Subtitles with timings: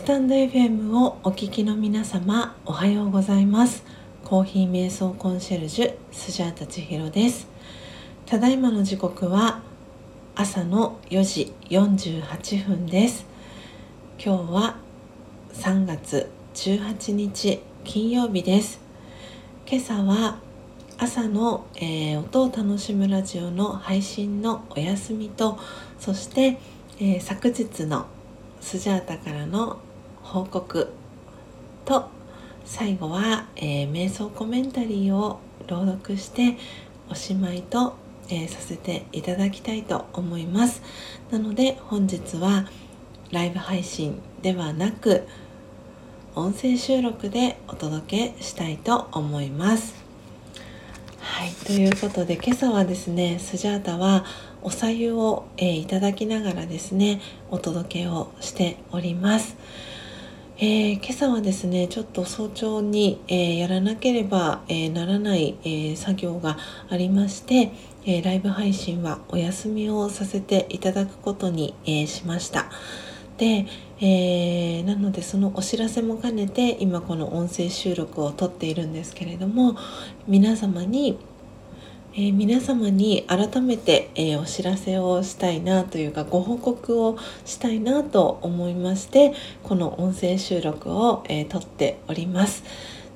[0.00, 3.84] スタンド FM をお聞きの皆様おはようございます。
[4.24, 7.46] コーヒー瞑想コンシェルジュスジャータ千尋です。
[8.24, 9.60] ただいまの時刻は
[10.34, 13.26] 朝の4時48分です。
[14.18, 14.76] 今日は
[15.52, 18.80] 3月18日金曜日です。
[19.70, 20.38] 今朝は
[20.96, 25.58] 朝の、えー、音を楽しむラジオの配信のお休みと
[25.98, 26.58] そして、
[26.98, 28.06] えー、昨日の
[28.62, 29.78] スジャータからの
[30.30, 30.92] 報告
[31.84, 32.08] と
[32.64, 36.56] 最後は、えー、瞑想コメンタリーを朗読して
[37.10, 37.94] おしまいと、
[38.28, 40.82] えー、させていただきたいと思います
[41.32, 42.68] なので本日は
[43.32, 45.26] ライブ配信ではなく
[46.36, 49.96] 音声収録でお届けしたいと思います
[51.18, 54.24] はいということで今朝はですねスジャータは
[54.62, 57.20] おさゆを、えー、いただきながらですね
[57.50, 59.56] お届けをしております。
[60.62, 66.58] えー、今朝はですねちょっと早朝に、えー、やらなければ、えー、ならない、え作業が
[66.90, 67.72] ありまして、
[68.04, 72.66] えライブ配信はお休みをさせていただくことに、えしました。
[73.38, 73.64] で、
[74.02, 79.76] えなのでそのお知らせも兼ねて今この音声収録を撮っているんですけれども
[80.26, 81.18] 皆様に
[82.12, 92.64] えー、皆様に改めて、えー、お知らせをしたいなというかご報告をしたいなと思いましてこの音声収録を、えー、撮っております。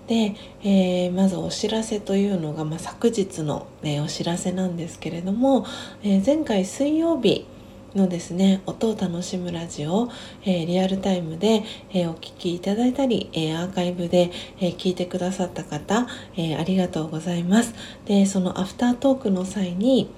[0.06, 5.64] で、え、まずお知らせというのが、まあ、昨日の、ね、お知らせなんですけれども、
[6.02, 7.46] え前回水曜日
[7.94, 10.10] のですね音を楽しむラジオ、
[10.44, 16.06] えー、リアルタイムで、えー、お聴きいただいたり、えー、アーカイブで、え聞いてくださった方、
[16.36, 17.74] えありがとうございます。
[18.06, 20.08] でそのアフタートークの際に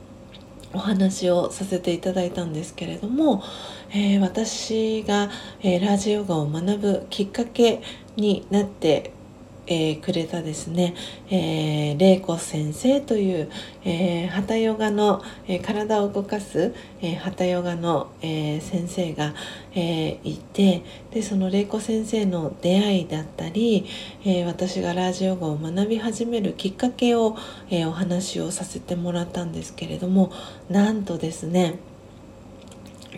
[0.73, 3.43] お話をさせていただいたんですけれども、
[3.93, 5.31] え私が、
[5.63, 7.83] えラジオガを学ぶきっかけ
[8.17, 9.13] になって
[9.67, 10.95] えー、くれたですね、
[11.29, 13.51] えー、玲子先生という、
[13.85, 19.35] えー、ハタヨガの、えー、体を動かす、えー、ハタヨガの、えー、先生が、
[19.75, 23.87] えー、いてでその玲子先生の出会いだったり、
[24.25, 27.37] えー、私がラージオ語を学び始めるきっかけを、
[27.71, 30.33] えー、お話をさせてもらったんですけれども
[30.69, 31.79] なんとですね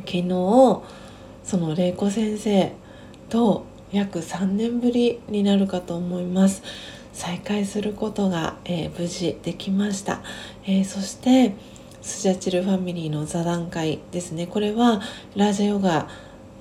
[0.06, 0.82] 昨日
[1.44, 2.72] その玲子先生
[3.28, 6.62] と約3年ぶりになるかと思います。
[7.12, 10.22] 再会することが、えー、無事できました、
[10.64, 11.54] えー、そして
[12.00, 14.46] スジャチルファミリーの座談会ですね。
[14.46, 15.00] これは
[15.34, 16.08] ラジオガ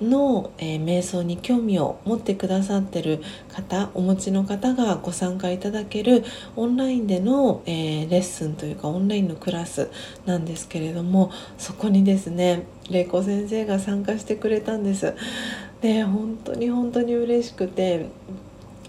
[0.00, 3.20] の、えー、瞑想に興味を持ってくださってる
[3.52, 6.24] 方お持ちの方がご参加いただける
[6.56, 9.90] オンラインでの、えー、レッスンというかオンラインのクラス
[10.24, 15.14] なんですけれどもそこにですね玲子先生が参加してくれたんです。
[15.80, 18.06] で本当に本当に嬉しくて、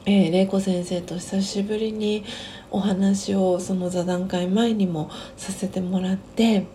[0.06, 2.24] えー、玲子先生と久しぶりに
[2.72, 6.66] お話をその座談会前にもさせてもらって。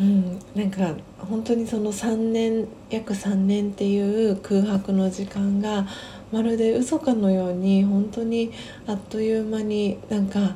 [0.00, 5.88] うん、なんか本当にその3年約3年っていう空白の時間が
[6.30, 8.52] まるで嘘かのように本当に
[8.86, 10.54] あっという間になんか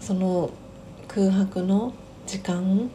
[0.00, 0.50] その
[1.08, 1.94] 空白の
[2.28, 2.90] 時間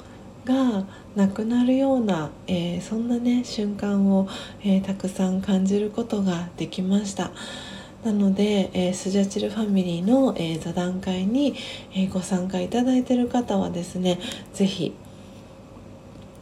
[0.46, 4.28] がなくなるような、えー、そんなね瞬間を、
[4.62, 7.31] えー、たくさん感じることができました。
[8.03, 11.56] なので、えー、スジャチルファミリーの、え座談会に、
[11.94, 14.19] えご参加いただいている方はですね
[14.53, 14.94] 是非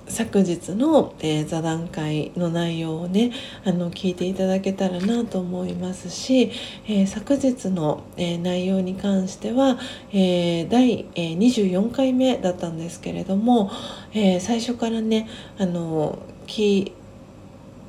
[0.09, 3.31] 昨日の、えー、座談会の内容をね
[3.65, 6.51] あの聞いていただけたらなと思いますし、
[6.87, 9.77] えー、昨日の、えー、内容に関しては、
[10.13, 13.71] え第、え24回目だったんですけれども、
[14.13, 16.93] え最初からねあのき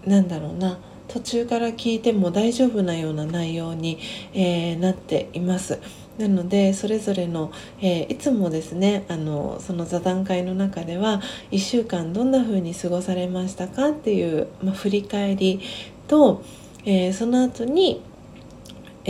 [0.05, 3.99] なんだろうな途中から聞いても大丈夫なような内容に、
[4.35, 5.79] えなっています。
[6.19, 13.91] なのでそれぞれの、えー、いつもですねあのその座談会の中では1週間どんな風に過ごされましたか？
[13.91, 15.61] っていう、まあ、振り返り
[16.09, 16.43] と、
[16.85, 18.03] えー、その後に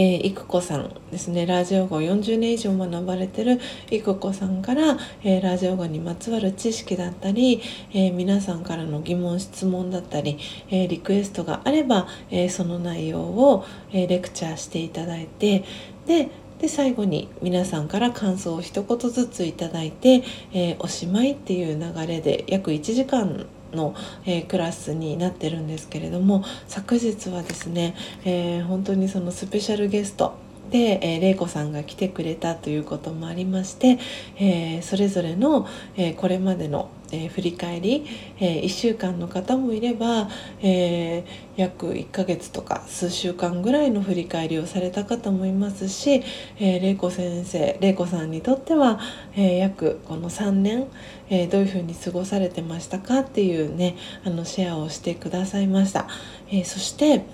[0.00, 1.44] えー、育子さんですね。
[1.44, 3.58] ラジオ語40年以上学ばれてる
[3.90, 7.60] 育子さんから、えー、ラジオ語にまつわる知識だったり、
[7.92, 10.38] えー、皆さんからの疑問質問だったり、
[10.70, 15.64] えリクエストがあれば、えその内容を、えレクチャーしていただいて
[16.06, 16.28] で
[16.58, 23.94] で最後に皆さんから感想を一言ずついただいて、えー、おしまいっていう流れで約1時間の、
[24.24, 27.94] えー、クラスになってるんですけれども昨日はですね、
[28.24, 30.34] えー、本当にそのスペシャルゲスト
[30.70, 33.98] で、えー、玲子さんが来てくれたということもありまして、
[34.38, 35.66] えー、それぞれの、
[35.96, 38.06] え、これまでの、えー、振り返り、
[38.38, 40.28] えー、1週間の方もいれば、
[40.60, 41.24] えー、
[41.56, 46.22] 約1ヶ月とか数週間ぐらいの振り返りをされた方もいますし、
[46.58, 49.00] えー、玲子先生玲子さんにとっては、
[49.36, 50.86] え約この3年、
[51.30, 56.08] えどういうふうに過ごされてましたかっていうねあのシェアをしてくださいました。
[56.50, 57.24] えそして、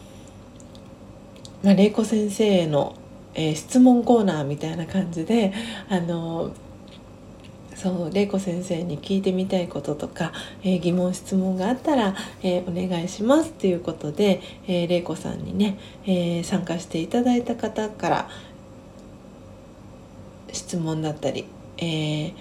[1.63, 2.97] まあ、玲子先生への
[3.35, 5.53] えー、質問コーナーみたいな感じで
[5.89, 6.53] あの
[7.85, 10.33] そう玲子先生に聞いてみたいこととか、
[10.63, 18.31] えー、疑問質問があったら、えー、お願いしますということで、えー、玲子さんにね、えー、参加していただいた方から
[20.51, 21.45] 質問だったり、
[21.77, 22.35] えー、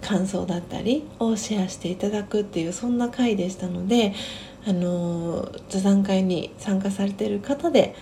[0.00, 4.14] 感想だったりをシェアしていただくっていうそんな回でしたので、
[4.68, 7.96] あの座談会に参加されている方で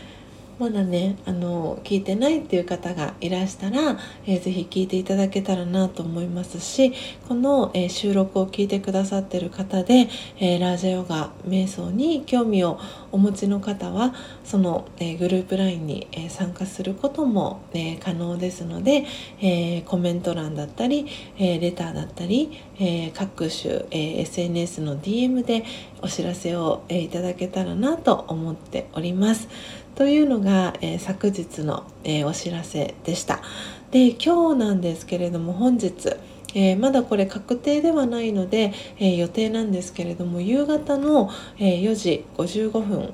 [0.58, 6.92] まだねあの聞いてないっていう方がいらしたら、えー、ぜひ聞いていただけたらなと思いますし
[7.28, 10.08] この、えー、収録を聞いてくださってる方で、
[10.38, 12.78] えー、ラージャヨガ瞑想に興味を
[13.12, 14.14] お持ちの方は
[14.44, 19.04] その、え、グループ LINE に、え、参加することも、え、可能ですので、
[19.40, 21.06] え、コメント欄だったり、
[21.38, 22.50] え、レターだったり、
[22.80, 25.64] え、各種、え、SNS の DM で
[26.00, 29.48] お知らせを、え、いただけたらなと思っております。
[29.94, 33.42] というのが、えー、昨日の、えー、お知らせでした。
[33.90, 36.16] で今日なんですけれども本日、
[36.54, 43.12] えー、まだこれ確定ではないので、え予定なんですけれども夕方の、え4時55分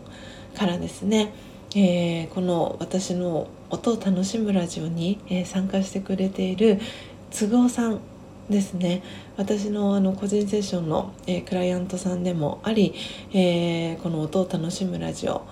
[0.56, 1.32] からですね、
[1.74, 6.78] えこの私の音を楽しむラジオに、え参加してくれている
[7.36, 8.00] 都合さん
[8.48, 9.02] ですね
[9.36, 12.94] 私のあの個人セッションの、えクライアントさんでもあり、
[13.34, 15.42] えこの音を楽しむラジオ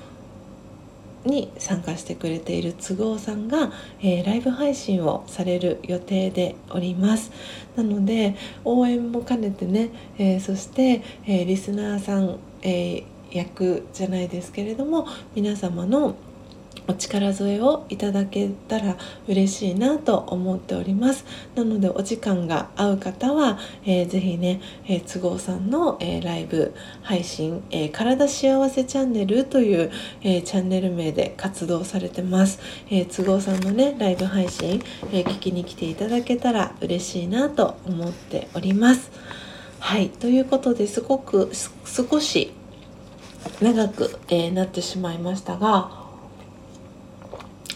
[1.26, 7.30] に参加してくれている都合さんが、えー、ライブ配信をされる予定でおります。
[7.76, 16.14] なので応援も兼ねてね、えー、そして、えー、リスナーさん、え役じゃないですけれども皆様の
[16.88, 18.96] お力添えをいただけたら
[19.28, 21.24] 嬉しいなと思っております。
[21.54, 29.90] なのでお時間が合う方は、えー、ぜひね、えー、都合さんの、えー、ライブ配信、えー、体幸せチャンネルという、
[30.22, 32.60] え、チャンネル名で活動されてます、
[32.90, 39.10] え、都合さんのねライブ配信、え、聞きに来ていただけたら嬉しいなと思っております。
[39.78, 41.52] はいということですごく
[41.84, 42.52] 少し
[43.60, 46.05] 長く、え、なってしまいましたが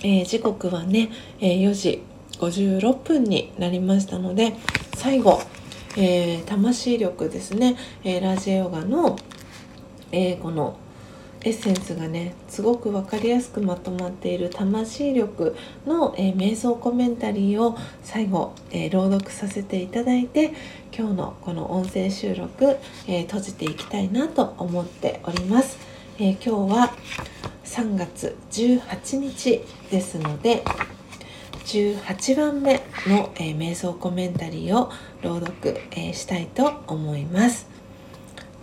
[0.02, 1.11] えー、時刻はね、
[1.41, 2.02] えー、4時
[2.38, 4.55] 56分になりましたので
[4.97, 5.41] 最後、
[5.97, 9.17] えー、魂力ですね、えラジオガの、
[10.12, 10.76] えこの
[11.43, 15.56] エッセンスがねすごく分かりやすくまとまっている魂力
[15.87, 20.52] の、え瞑想コメンタリーを最後、え朗読させていただいて
[20.97, 22.76] 今日のこの音声収録、
[23.06, 25.79] え閉じていきたいなと思っております。
[26.19, 26.93] え今日は
[27.70, 30.64] 3月18日ですので
[31.67, 34.90] 18番目の、えー、瞑想コメンタリーを
[35.22, 37.69] 朗読、えー、したいと思います。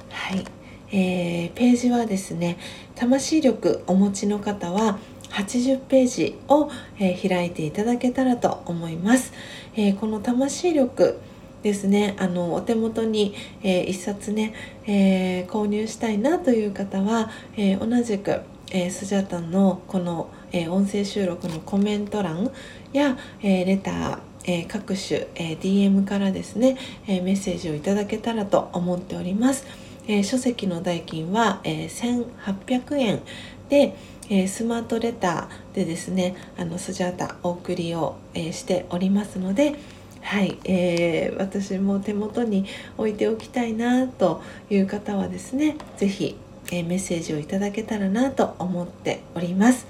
[0.09, 0.43] はい、
[0.91, 2.57] えー、ページはですね
[2.95, 4.99] 魂力お持ちの方は
[5.29, 6.69] 80ページを、
[6.99, 9.31] え開いていただけたらと思います。
[9.77, 11.17] えこの魂力
[11.63, 14.53] ですねあのお手元に、えー、1冊ね、
[14.85, 22.51] え、購入したいなという方は、え、同じくえー、スジャタのこの、えー、音声収録のコメント欄
[22.93, 24.19] や、えー、レター
[24.49, 29.65] えー、各種、えー、DM からですね、えー、メッセージをいただけたらと思っております。
[30.09, 33.19] え書籍の代金は、え1800円
[33.67, 33.93] で、
[34.29, 39.75] えスマートレターでですねあのスジャータお送りを、えしておりますので、
[40.21, 42.65] はい、えー、私も手元に
[42.97, 46.35] 置いておきたいなという方はですね是非
[46.71, 49.87] えメッセージをいただけたらなと思っております。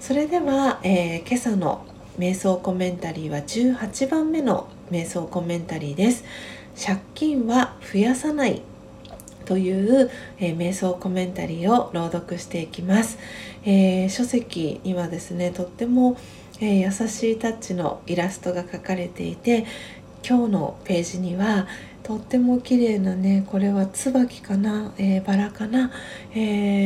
[0.00, 1.86] それでは、えー、今朝の
[2.18, 6.24] 瞑想コメンタリーは18番目の瞑想コメンタリーです。
[6.76, 8.62] 借金は増やさない
[9.44, 13.18] という、えー、瞑想コメンタリーを朗読していきます、
[13.64, 16.16] えー、書籍にはですねとっても、
[16.60, 19.66] え優しいタッチのイラストが描かれていて
[20.26, 21.66] 今日のページには
[22.04, 25.90] とっても綺麗なねこれは椿かな、えー、バラかな、
[26.34, 26.36] え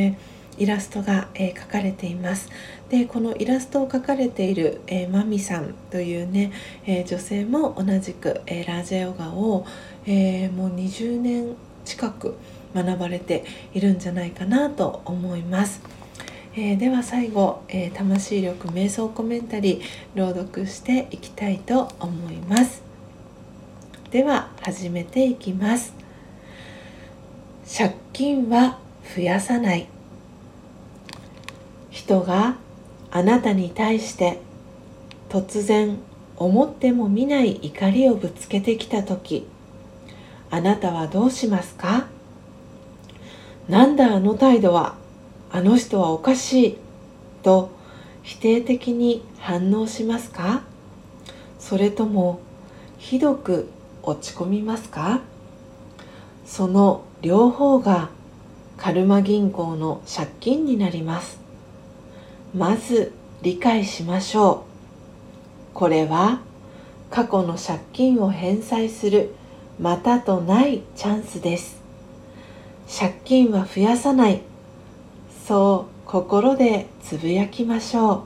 [0.07, 0.15] ー、
[0.57, 2.49] イラストが、えー、描かれています
[2.89, 6.51] でこのイラストを描かれている、えー、マミさんというね、
[6.87, 9.63] え女性も同じく、えラージャヨガを、
[10.07, 12.35] えもう20年近く
[12.73, 13.45] 学ばれて
[13.75, 15.81] いるんじゃないかなと思います。
[16.55, 19.81] えー、では最後、えー、魂力瞑想コメンタリー
[20.15, 22.88] 朗読していきたいと思います。
[24.11, 25.93] では始めていきます。
[27.71, 28.79] 借金は
[29.15, 29.87] 増やさない。
[31.91, 32.57] 人が
[33.11, 34.39] あなたに対して
[35.29, 35.99] 突然
[36.37, 39.47] 思ってもみない怒りをぶつけてきた時
[40.49, 42.07] あなたはどうしますか？
[43.67, 44.95] なんだあの態度は？
[45.51, 46.77] あの人はおかしい
[47.43, 47.69] と
[48.23, 50.63] 否定的に反応しますか？
[51.59, 52.39] それとも
[52.97, 53.69] ひどく
[54.03, 55.21] 落ち込みますか？
[56.45, 58.09] その両方が
[58.77, 61.39] カルマ銀行の借金になります。
[62.55, 64.65] まず理解しましょ
[65.73, 65.75] う。
[65.75, 66.41] これは
[67.11, 69.35] 過去の借金を返済する
[69.79, 71.79] またとないチャンスです。
[72.99, 74.41] 借金は増やさない。
[75.45, 78.21] そう心でつぶやきましょう。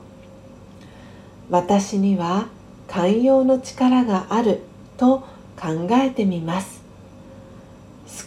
[1.50, 2.48] 私には
[2.88, 4.62] 寛容の力がある
[4.96, 5.26] と
[5.60, 6.82] 考えてみます。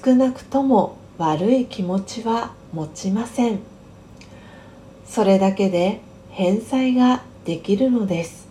[0.03, 3.59] 少なくとも悪い気持ちは持ちません。
[5.05, 8.47] それだけで返済ができるのです。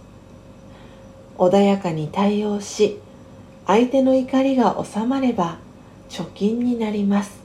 [1.39, 2.99] 穏やかに対応し
[3.67, 5.59] 相手の怒りが収まれば
[6.09, 7.39] 貯金になります。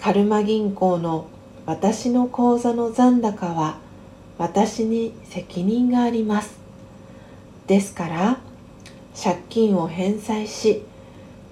[0.00, 1.26] カルマ銀行の
[1.66, 3.78] 私の口座の残高は
[4.38, 6.58] 私に責任があります。
[7.66, 8.38] ですから
[9.14, 10.82] 借金を返済し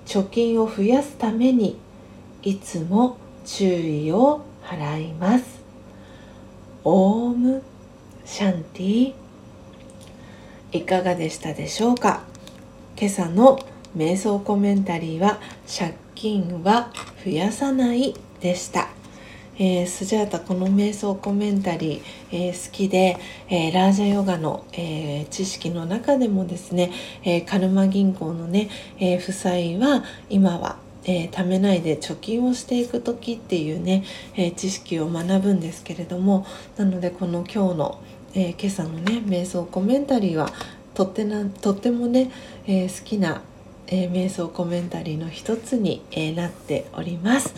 [0.06, 1.78] 貯金を増やすために
[2.42, 5.62] いつも注意を払います。
[6.84, 7.62] オーム
[8.24, 9.14] シャンティ。
[10.72, 12.24] いかがでしたでしょうか？
[12.96, 13.58] 今朝の
[13.96, 16.90] 瞑想コメンタリーは借金は
[17.24, 18.88] 増やさないでした。
[19.58, 23.18] えー、スジャータこの瞑想コメンタリー、えー、好きで、
[23.48, 26.90] えー、ラージャヨガの、え知識の中でもですね、
[27.24, 34.04] えカルマ銀行のね、え負債は今はえー、貯めないで貯金をしていく時っていうね、
[34.36, 38.00] えー、知識を学ぶんですけれどもなのでこの今日の、
[38.34, 40.48] えー、今朝のね瞑想コメンタリーは
[40.94, 42.30] とってなとってもね、
[42.66, 43.40] え好きな、
[43.86, 47.54] え瞑想コメンタリーの一つに、えなっております。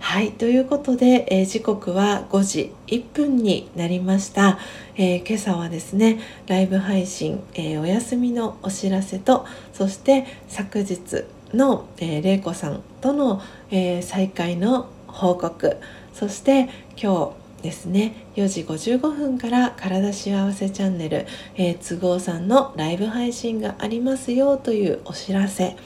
[0.00, 4.58] はいということで、えー、時刻は5時1分になりました、
[4.96, 15.76] えー、今朝はですねライブ配信、えー、お休みのお知らせとそして昨日の、えー、玲子さんとの、え再会の報告
[16.14, 21.26] そして今日ですね4時55分から体幸せチャンネル、
[21.56, 25.76] え都合さんのライブ配信がありますよというお知らせ。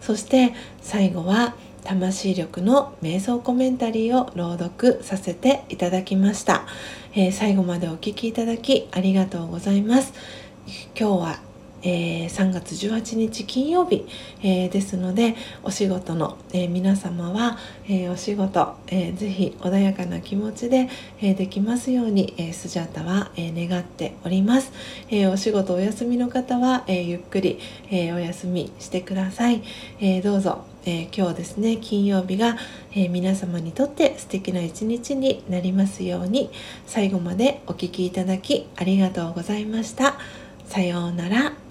[0.00, 6.66] そして最後は「魂力の瞑想コメンタリーを朗読させていただきました、
[7.14, 10.12] えー、最後までお聴きいただきありがとうございます。
[10.98, 11.50] 今日は
[11.82, 14.06] えー、3月18日金曜日、
[14.42, 17.58] えー、ですのでお仕事の、え、皆様は、
[17.88, 20.88] えお仕事、えー、ぜひ穏やかな気持ちで、
[21.22, 24.72] えできますように、えスジャータは、え願っております、
[25.10, 27.58] えお仕事お休みの方は、えゆっくり、
[27.90, 29.62] えお休みしてください、
[30.00, 32.56] えどうぞえー、今日ですね金曜日が、
[32.92, 36.50] えー、皆様にとって素敵な一日になりますように
[36.86, 40.18] 最後までお聴きいただきありがとうございました。
[40.66, 41.69] さようなら。